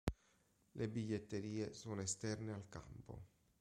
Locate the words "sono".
1.75-2.01